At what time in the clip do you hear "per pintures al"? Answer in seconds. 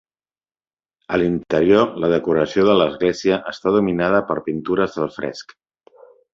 4.33-5.15